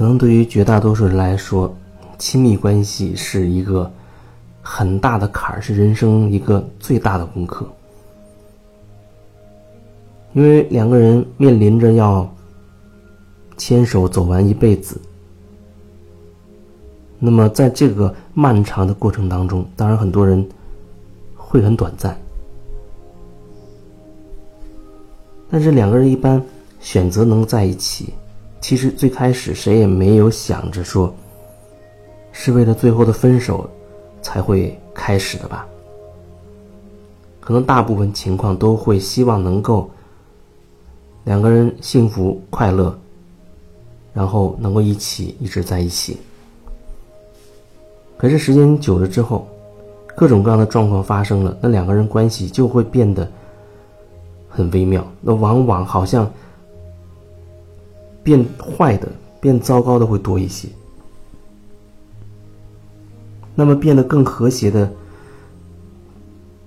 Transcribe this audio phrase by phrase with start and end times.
[0.00, 1.70] 可能对于绝大多数人来说，
[2.16, 3.92] 亲密关系是一个
[4.62, 7.66] 很大的坎儿，是人生一个最大的功课。
[10.32, 12.26] 因为两个人面临着要
[13.58, 14.98] 牵手走完一辈子，
[17.18, 20.42] 那么在这个漫长的过程当中，当然很多人
[21.36, 22.18] 会很短暂，
[25.50, 26.42] 但是两个人一般
[26.80, 28.14] 选择能在一起，
[28.60, 31.12] 其实最开始谁也没有想着说
[32.32, 33.68] 是为了最后的分手
[34.22, 35.66] 才会开始的吧？
[37.40, 39.90] 可能大部分情况都会希望能够。
[41.24, 42.98] 两个人幸福快乐，
[44.14, 46.16] 然后能够一起一直在一起。
[48.16, 49.46] 可是时间久了之后，
[50.16, 53.30] 各种各样的状况发生了，那两个人关系就会变得
[54.48, 55.06] 很微妙。
[55.20, 56.28] 那往往好像
[58.22, 59.08] 变坏的、
[59.40, 60.68] 变糟糕的会多一些。
[63.54, 64.90] 那么变得更和谐的，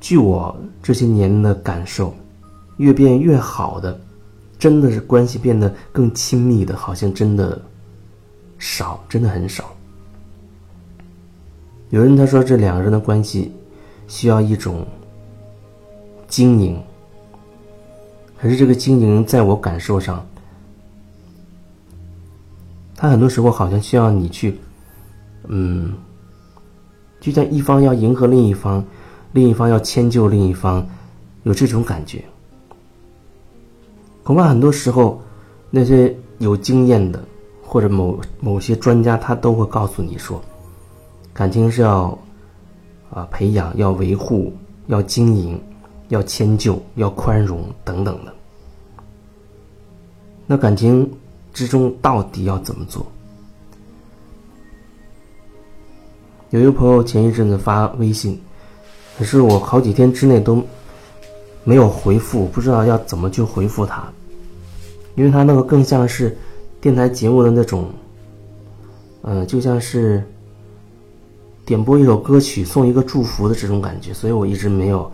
[0.00, 2.14] 据我这些年的感受，
[2.76, 4.00] 越变越好的。
[4.58, 7.60] 真的是关系变得更亲密的，好像真的
[8.58, 9.70] 少，真的很少。
[11.90, 13.52] 有人他说这两个人的关系
[14.08, 14.86] 需要一种
[16.26, 16.82] 经营，
[18.40, 20.26] 可是这个经营在我感受上，
[22.96, 24.58] 他很多时候好像需要你去，
[25.48, 25.92] 嗯，
[27.20, 28.82] 就像一方要迎合另一方，
[29.32, 30.86] 另一方要迁就另一方，
[31.42, 32.24] 有这种感觉。
[34.22, 35.20] 恐怕很多时候，
[35.70, 37.22] 那些有经验的
[37.62, 40.42] 或者某某些专家，他都会告诉你说，
[41.34, 42.18] 感情是要
[43.10, 44.52] 啊培养、要维护、
[44.86, 45.60] 要经营、
[46.08, 48.32] 要迁就、要宽容等等的。
[50.46, 51.08] 那感情
[51.56, 53.06] 之中到底要怎么做？
[56.50, 58.38] 有一个朋友前一阵子发微信，
[59.16, 60.62] 可是我好几天之内都
[61.64, 64.06] 没有回复，不知道要怎么去回复他。
[65.14, 66.36] 因为他那个更像是
[66.78, 67.90] 电台节目的那种，
[69.22, 70.22] 嗯，就像是
[71.64, 75.10] 点播一首歌曲送一个祝福的这种感觉，所以我一直没有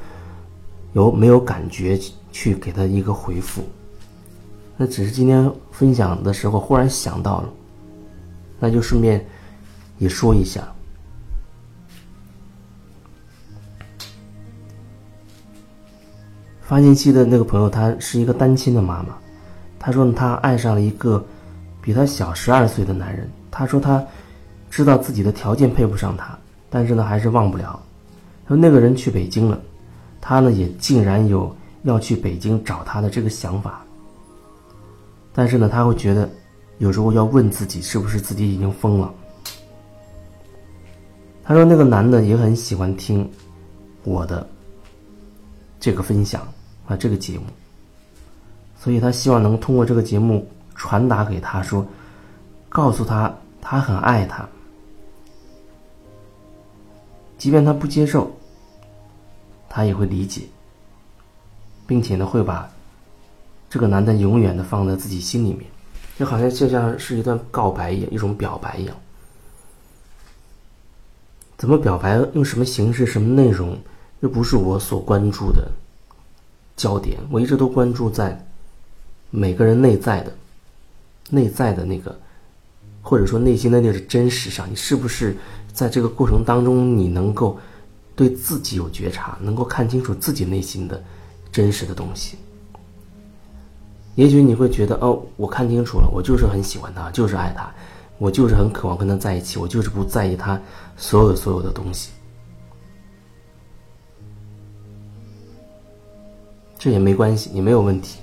[0.95, 1.97] 有没有感觉
[2.33, 3.63] 去给他一个回复。
[4.85, 7.49] 那只是今天分享的时候忽然想到了，
[8.59, 9.25] 那就顺便
[9.99, 10.61] 也说一下。
[16.61, 19.17] 发信息的那个朋友，她是一个单亲的妈妈。
[19.79, 21.25] 他说呢，他爱上了一个
[21.81, 23.31] 比他小十二岁的男人。
[23.53, 24.05] 他说他
[24.69, 26.37] 知道自己的条件配不上他，
[26.69, 27.81] 但是呢，还是忘不了。
[28.49, 29.61] 说那个人去北京了，
[30.21, 31.55] 他呢也竟然有
[31.85, 33.81] 要去北京找他的这个想法。
[35.35, 36.29] 但是呢，他会觉得
[36.79, 39.13] 有时候要问自己是不是自己已经疯了。
[41.45, 43.29] 他说那个男的也很喜欢听
[44.05, 44.47] 我的
[45.81, 46.47] 这个分享
[46.87, 47.45] 啊，这个节目。
[48.79, 51.87] 所以他希望能通过这个节目传达给他说，
[52.69, 54.49] 告诉他他很爱他，
[57.39, 58.31] 即便他不接受，
[59.69, 60.43] 他也会理解，
[61.87, 62.69] 并且呢会把
[63.73, 65.65] 这个男的永远的放在自己心里面，
[66.19, 68.95] 就好像就像是一段告白一样，一种表白一样。
[71.57, 72.19] 怎么表白？
[72.35, 73.07] 用什么形式？
[73.07, 73.79] 什么内容？
[74.21, 75.73] 又不是我所关注的
[76.77, 77.19] 焦点。
[77.31, 78.47] 我一直都关注在。
[79.31, 80.37] 每个人内在的、
[81.31, 82.15] 内在的那个，
[83.01, 85.35] 或者说内心的那个真实上，你是不是
[85.73, 87.59] 在这个过程当中，你能够
[88.15, 91.03] 对自己有觉察，能够看清楚自己内心的
[91.51, 92.37] 真实的东西？
[94.15, 97.73] 也许你会觉得，哦，我看清楚了，我就是很喜欢他，就是爱他，
[98.19, 100.61] 我就是很渴望跟他在一起，我就是不在意他
[100.97, 102.11] 所有的所有的东西。
[106.79, 108.19] 这也没关系，也没有问题。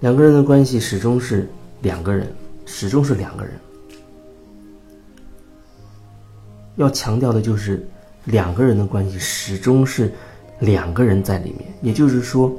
[0.00, 1.48] 两个人的关系始终是
[1.82, 2.32] 两个人，
[2.64, 3.58] 始终是两个人。
[6.76, 7.86] 要强调的就是
[8.24, 10.12] 两个人的关系始终是
[10.60, 11.68] 两个人在里面。
[11.82, 12.50] 也就是说，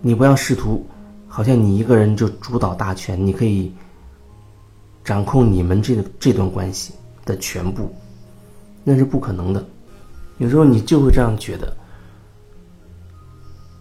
[0.00, 0.86] 你不要试图
[1.26, 3.72] 好像你一个人就主导大权，你可以
[5.04, 6.94] 掌控你们这个这段关系
[7.24, 7.94] 的全部，
[8.84, 9.64] 那是不可能的。
[10.38, 11.76] 有时候你就会这样觉得。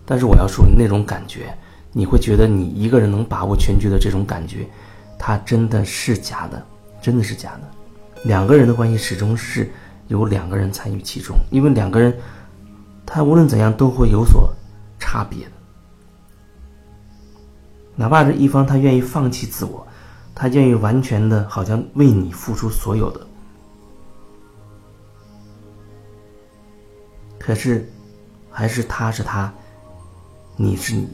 [0.09, 1.53] 但是我要说，那种感觉，
[1.91, 4.65] 你会觉得你一个人能把握全局的这种感觉，
[5.19, 6.65] 它真的是假的，
[7.01, 7.61] 真的是假的。
[8.23, 9.69] 两个人的关系始终是
[10.07, 12.15] 有两个人参与其中，因为两个人
[13.05, 14.53] 他无论怎样都会有所
[14.99, 15.51] 差别的。
[17.95, 19.85] 哪怕是一方他愿意放弃自我，
[20.35, 23.25] 他愿意完全的好像为你付出所有的，
[27.39, 27.89] 可是
[28.51, 29.51] 还是他是他，
[30.55, 31.07] 你是你。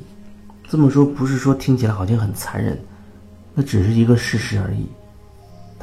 [0.69, 2.77] 这么说不是说听起来好像很残忍，
[3.53, 4.87] 那只是一个事实而已，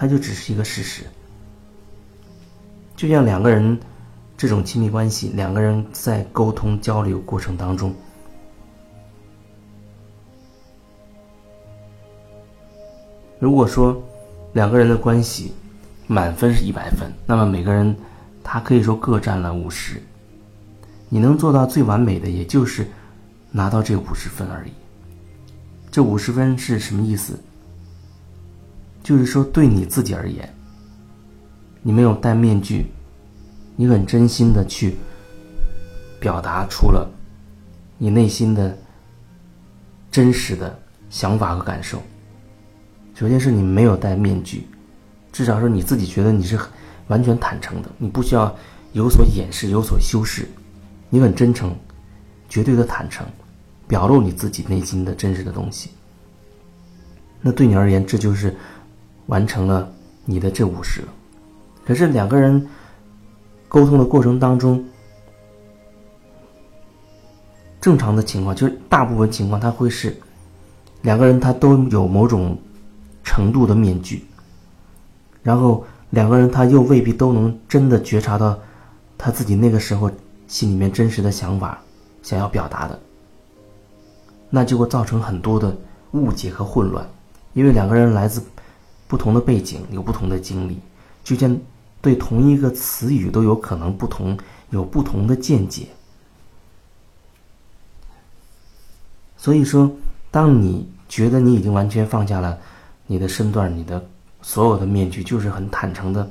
[0.00, 1.02] 它就只是一个事实。
[2.97, 3.79] 就像两个人
[4.35, 7.94] 这种亲密关系，两个人在沟通交流过程当中，
[13.38, 14.02] 如果说
[14.55, 15.52] 两个人的关系
[16.06, 17.94] 满分是一百分，那么每个人
[18.43, 20.00] 他可以说各占了五十，
[21.11, 22.88] 你能做到最完美的，也就是
[23.50, 24.73] 拿到这五十分而已。
[25.91, 27.38] 这五十分是什么意思？
[29.02, 30.49] 就是说，对你自己而言，
[31.82, 32.87] 你没有戴面具，
[33.76, 34.97] 你很真心的去
[36.20, 37.11] 表达出了
[37.99, 38.76] 你内心的
[40.11, 42.02] 真实的想法和感受。
[43.14, 44.67] 首先是你没有戴面具，
[45.32, 46.58] 至少说你自己觉得你是
[47.08, 48.55] 完全坦诚的，你不需要
[48.93, 50.49] 有所掩饰、有所修饰，
[51.08, 51.75] 你很真诚，
[52.49, 53.26] 绝对的坦诚。
[53.88, 55.91] 表露你自己内心的真实的东西，
[57.41, 58.55] 那对你而言，这就是
[59.31, 59.88] 完成了
[60.25, 61.03] 你的这五十。
[61.87, 62.69] 可是两个人
[63.69, 64.85] 沟通的过程当中，
[67.81, 70.17] 正常的情况就是大部分情况，他会是
[71.03, 72.59] 两个人他都有某种
[73.23, 74.25] 程度的面具，
[75.43, 78.59] 然后两个人他又未必都能真的觉察到
[79.17, 80.11] 他自己那个时候
[80.49, 81.81] 心里面真实的想法
[82.23, 82.99] 想要表达的。
[84.50, 85.73] 那就会造成很多的
[86.11, 87.09] 误解和混乱，
[87.53, 88.43] 因为两个人来自
[89.10, 90.78] 不同的背景，有不同的经历，
[91.24, 91.58] 就像
[92.00, 94.38] 对同一个词语都有可能不同，
[94.70, 95.88] 有不同的见解。
[99.36, 99.90] 所以说，
[100.30, 102.56] 当你觉得你已经完全放下了
[103.08, 104.00] 你的身段，你的
[104.42, 106.30] 所有的面具，就是很坦诚的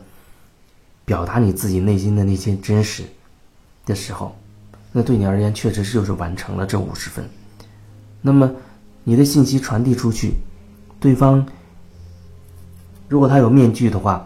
[1.03, 3.03] 表达你自己内心的那些真实
[3.85, 4.33] 的时候，
[4.93, 7.29] 那对你而言，确实就是完成了这五十分。
[8.21, 8.49] 那么，
[9.03, 10.31] 你的信息传递出去，
[10.97, 11.45] 对方
[13.09, 14.25] 如果他有面具的话，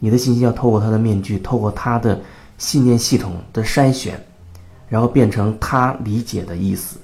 [0.00, 2.20] 你的信息要透过他的面具，透过他的
[2.58, 4.20] 信念系统的筛选，
[4.88, 6.98] 然后变成他理解的意思。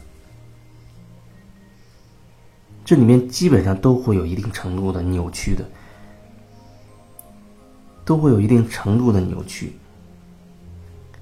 [2.85, 5.63] 这里面基本上都会有一定程度的扭曲的，
[8.07, 9.77] 都会有一定程度的扭曲。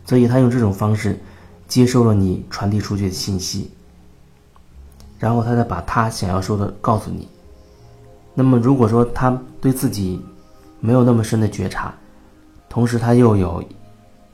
[0.04, 1.18] 所以他用这种方式
[1.66, 3.72] 接收了你传递出去的信息。
[5.18, 7.28] 然后他再把他想要说的告诉你。
[8.38, 10.20] 那么，如果说他对自己
[10.78, 11.94] 没有那么深的觉察，
[12.68, 13.64] 同时他又有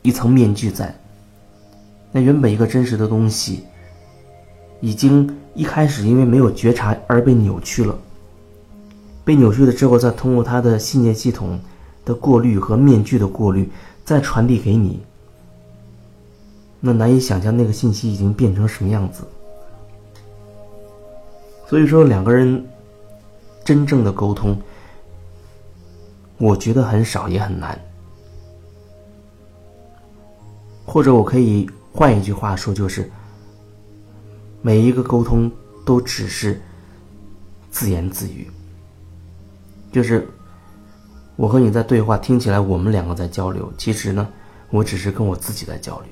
[0.03, 0.93] 一层面具在，
[2.11, 3.63] 那原本一个真实的东西，
[4.81, 7.97] 已经一开始因为没有觉察而被扭曲了。
[9.25, 11.57] 被扭曲了之后，再通过他的信念系统
[12.05, 13.71] 的过滤和面具的过滤，
[14.05, 15.01] 再传递给你，
[16.81, 19.23] 那难以想象那个信息已经变成什么样子。
[21.69, 22.67] 所以说，两个人
[23.65, 24.61] 真正的沟通，
[26.39, 27.79] 我觉得很少也很难。
[30.85, 33.11] 或者我可以换一句话说，就是
[34.61, 35.51] 每一个沟通
[35.87, 36.61] 都只是
[37.71, 38.51] 自言自语，
[39.93, 40.29] 就是
[41.37, 44.29] 我和你在对话，听起来我们两个在交流，其实呢，
[44.71, 46.09] 我只是跟我自己在交流，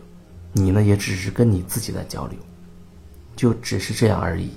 [0.53, 2.39] 你呢也只是跟你自己在交流，
[3.37, 4.51] 就只是这样而已。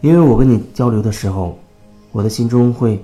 [0.00, 1.58] 因为我跟你交流的时候，
[2.10, 3.02] 我的心中会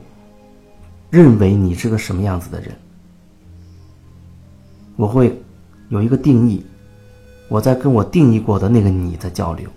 [1.11, 2.75] 认为你是个什么样子的人，
[4.97, 5.39] 我会
[5.91, 6.65] 有一个定义，
[7.49, 9.69] 我在跟我定义过的那个你在交流，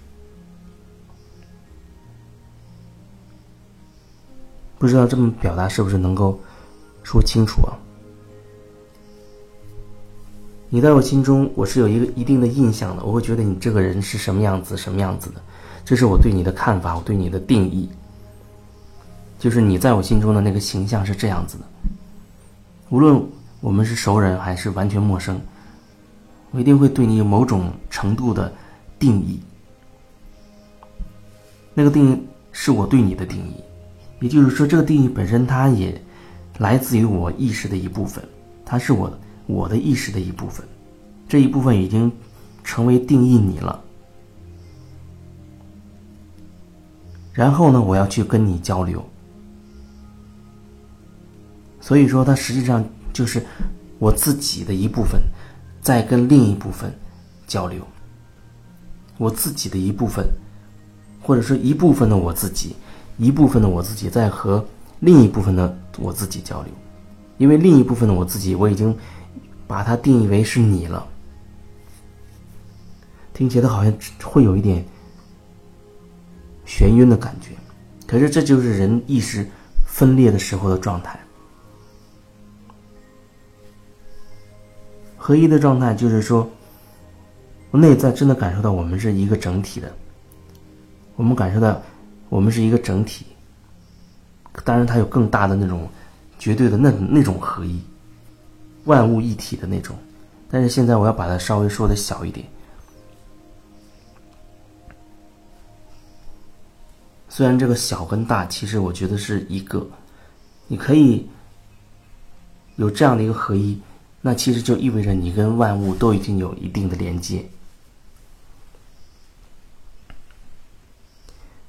[4.77, 6.39] 不知道这么表达是不是能够
[7.03, 7.75] 说清楚啊？
[10.69, 15.41] 你在我心中，我是有一个一定的印象的，我会觉得你这个人是什么样子，什么样子的。
[15.83, 17.89] 这是我对你的看法，我对你的定义，
[19.39, 21.63] 就是你在我心中的那个形象是这样子的。
[22.89, 23.23] 无论
[23.59, 25.39] 我们是熟人还是完全陌生，
[26.51, 28.51] 我一定会对你有某种程度的
[28.97, 29.39] 定义。
[31.73, 32.19] 那个定义
[32.51, 33.63] 是我对你的定义，
[34.21, 35.99] 也就是说，这个定义本身它也
[36.57, 38.23] 来自于我意识的一部分，
[38.65, 39.11] 它是我
[39.45, 40.65] 我的意识的一部分，
[41.27, 42.11] 这一部分已经
[42.63, 43.81] 成为定义你了。
[47.39, 49.01] 然后呢，我要去跟你交流。
[51.79, 53.41] 所以说，它实际上就是
[53.97, 55.21] 我自己的一部分，
[55.79, 56.93] 在跟另一部分
[57.47, 57.81] 交流。
[59.17, 60.27] 我自己的一部分，
[61.21, 62.75] 或者说一部分的我自己，
[63.17, 64.65] 一部分的我自己在和
[64.99, 66.73] 另一部分的我自己交流，
[67.37, 68.93] 因为另一部分的我自己，我已经
[69.65, 71.07] 把它定义为是你了。
[73.33, 74.83] 听起来好像会有一点
[76.69, 77.49] 眩晕的感觉，
[78.05, 79.43] 可是这就是人意识
[79.87, 81.19] 分裂的时候的状态。
[85.17, 86.47] 合一的状态就是说。
[87.71, 89.93] 内在真的感受到我们是一个整体的，
[91.17, 91.79] 我们感受到
[92.27, 93.27] 我们是一个整体。
[94.65, 95.87] 当然，它有更大的那种
[96.39, 97.79] 绝对的那那种合一，
[98.85, 99.95] 万物一体的那种。
[100.49, 102.43] 但是现在我要把它稍微说的小一点。
[107.39, 109.87] 虽然这个小跟大，其实我觉得是一个，
[110.67, 111.25] 你可以
[112.75, 113.79] 有这样的一个合一，
[114.19, 117.41] 那其实就意味着你跟万物都已经有一定的连接。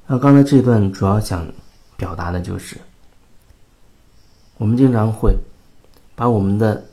[0.09, 1.47] 那刚才这段主要想
[1.97, 2.77] 表达的就是，
[4.57, 5.33] 我们经常会
[6.17, 6.85] 把我们的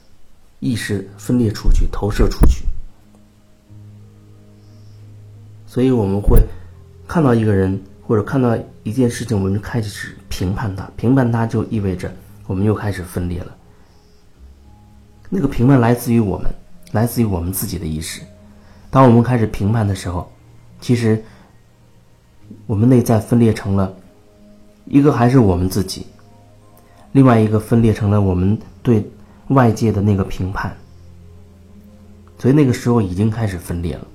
[0.59, 2.63] 意识分裂出去、投射出去，
[5.65, 6.39] 所以我们会
[7.07, 7.75] 看到一个人
[8.07, 12.11] 或者看到一件事情，我们就开始评判它，评判它就意味着
[12.47, 13.55] 我们又开始分裂了。
[15.29, 16.49] 那个评判来自于我们，
[16.93, 18.21] 来自于我们自己的意识。
[18.89, 20.31] 当我们开始评判的时候，
[20.81, 21.23] 其实。
[22.65, 23.93] 我们内在分裂成了
[24.85, 26.07] 一个还是我们自己，
[27.11, 29.05] 另外一个分裂成了我们对
[29.49, 30.73] 外界的那个评判，
[32.39, 34.07] 所以那个时候已经开始分裂了。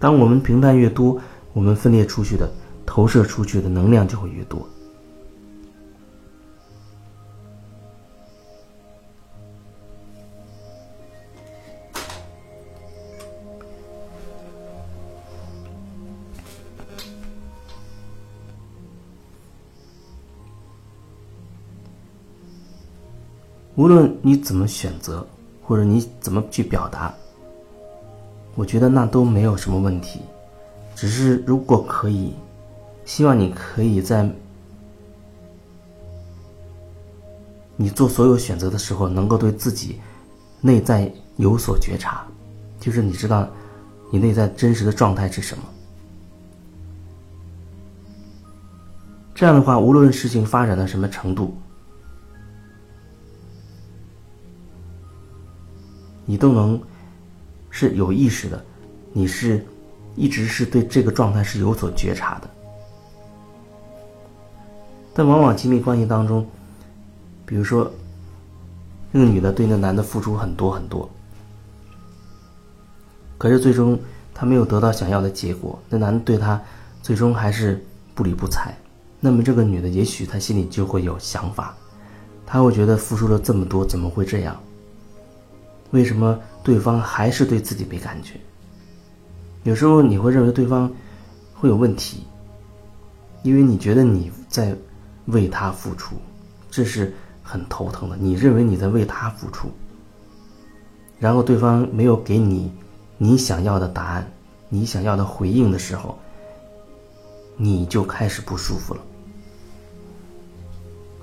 [0.00, 1.20] 当我们评判越多，
[1.52, 2.50] 我们分裂出去的、
[2.86, 4.66] 投射出去的能量就会越多。
[23.76, 25.26] 无论你怎么选择，
[25.62, 27.14] 或者你怎么去表达，
[28.54, 30.20] 我觉得那都没有什么问题。
[30.94, 32.34] 只是如果可以，
[33.04, 34.28] 希望你可以在
[37.76, 39.98] 你做所有选择的时候，能够对自己
[40.60, 42.26] 内在有所觉察，
[42.78, 43.48] 就是你知道
[44.10, 45.64] 你内在真实的状态是什么。
[49.34, 51.56] 这样的话，无论事情发展到什么程度。
[56.26, 56.80] 你都能
[57.80, 58.62] 是有意识的，
[59.10, 59.64] 你是
[60.14, 62.50] 一直是对这个状态是有所觉察的。
[65.14, 66.46] 但往往亲密关系当中，
[67.46, 67.90] 比如说
[69.10, 71.08] 那个女的对那男的付出很多很多，
[73.38, 73.98] 可是最终
[74.34, 76.60] 她没有得到想要的结果，那男的对她
[77.00, 77.82] 最终还是
[78.14, 78.76] 不理不睬。
[79.20, 81.74] 那么这个女的也许她心里就会有想法，
[82.44, 84.54] 她会觉得付出了这么多，怎么会这样？
[85.90, 88.34] 为什么对方还是对自己没感觉？
[89.64, 90.90] 有时候你会认为对方
[91.54, 92.24] 会有问题，
[93.42, 94.74] 因为你觉得你在
[95.26, 96.16] 为他付出，
[96.70, 98.16] 这是很头疼的。
[98.16, 99.68] 你认为你在为他付出，
[101.18, 102.72] 然后对方没有给你
[103.18, 104.26] 你想要的答案、
[104.68, 106.18] 你想要的回应的时候，
[107.56, 109.00] 你就开始不舒服了。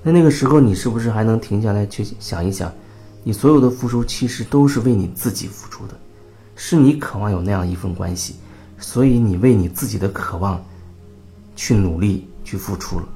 [0.00, 2.72] 那那个时候，你是不是还能停下来去想一想？
[3.28, 5.94] 你所有的付出其实都是为你自己付出的，
[6.56, 8.36] 是你渴望有那样一份关系，
[8.78, 10.58] 所以你为你自己的渴望
[11.54, 13.06] 去努力去付出了。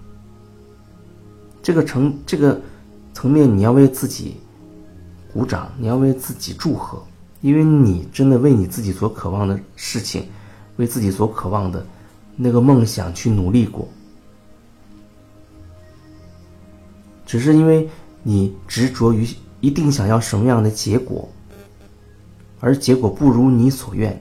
[1.62, 2.60] 这个层这个
[3.14, 4.36] 层面，你要为自己
[5.32, 7.02] 鼓掌，你要为自己祝贺，
[7.40, 10.28] 因为你真的为你自己所渴望的事情，
[10.76, 11.86] 为自己所渴望的
[12.36, 13.88] 那个梦想去努力过，
[17.24, 17.88] 只是因为
[18.22, 19.26] 你执着于。
[19.62, 21.28] 一定想要什么样的结果，
[22.58, 24.20] 而结果不如你所愿，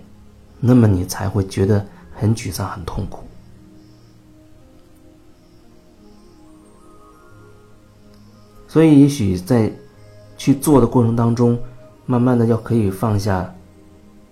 [0.59, 1.83] 那么你才会觉得
[2.13, 3.23] 很沮丧、很痛苦。
[8.67, 9.73] 所以，也许在
[10.37, 11.57] 去做的过程当中，
[12.05, 13.51] 慢慢的要可以放下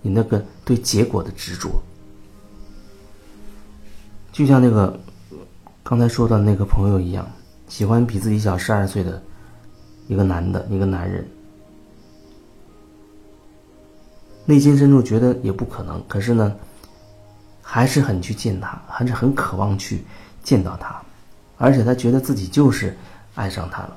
[0.02, 1.82] 你那个对结果的执着，
[4.30, 4.96] 就像那个
[5.82, 7.28] 刚才说的那个朋友一样，
[7.66, 9.20] 喜欢比自己小十二岁的。
[10.10, 11.24] 一个男的，一个男人，
[14.44, 16.56] 内心深处觉得也不可能，可是呢，
[17.62, 20.04] 还是很去见他，还是很渴望去
[20.42, 21.00] 见到他，
[21.58, 22.98] 而且他觉得自己就是
[23.36, 23.96] 爱上他了。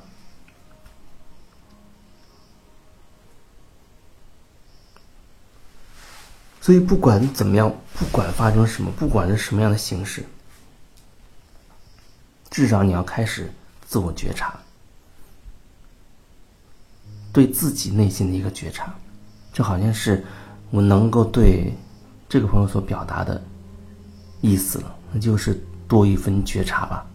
[6.61, 10.23] 所以不管怎么样，不管发生什么，不管是什么样的形式，
[12.51, 13.51] 至少你要开始
[13.87, 14.57] 自我觉察，
[17.33, 18.93] 对自己内心的一个觉察，
[19.51, 20.23] 这好像是
[20.69, 21.73] 我能够对
[22.29, 23.41] 这个朋友所表达的
[24.39, 27.05] 意思了，那就是多一分觉察吧。